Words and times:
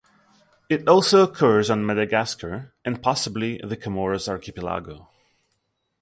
It 0.67 0.87
also 0.87 1.21
occurs 1.21 1.69
on 1.69 1.85
Madagascar 1.85 2.73
and 2.83 3.03
possibly 3.03 3.61
the 3.63 3.77
Comoros 3.77 4.27
archipelago. 4.27 5.09